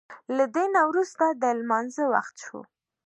[0.35, 2.59] له دې نه وروسته د لمانځه وخت شو.